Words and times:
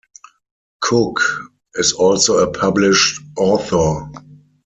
Cook 0.79 1.19
is 1.75 1.93
also 1.93 2.37
a 2.39 2.51
published 2.51 3.21
author. 3.37 4.09